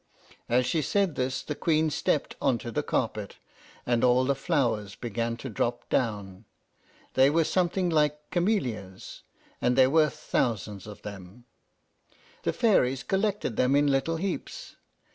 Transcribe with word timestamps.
As 0.49 0.65
she 0.65 0.81
said 0.81 1.13
this 1.13 1.43
the 1.43 1.53
Queen 1.53 1.91
stepped 1.91 2.35
on 2.41 2.57
to 2.57 2.71
the 2.71 2.81
carpet, 2.81 3.37
and 3.85 4.03
all 4.03 4.25
the 4.25 4.33
flowers 4.33 4.95
began 4.95 5.37
to 5.37 5.47
drop 5.47 5.87
down. 5.89 6.45
They 7.13 7.29
were 7.29 7.43
something 7.43 7.87
like 7.87 8.31
camellias, 8.31 9.21
and 9.61 9.75
there 9.77 9.91
were 9.91 10.09
thousands 10.09 10.87
of 10.87 11.03
them. 11.03 11.45
The 12.41 12.51
fairies 12.51 13.03
collected 13.03 13.57
them 13.57 13.75
in 13.75 13.85
little 13.91 14.15
heaps. 14.17 14.75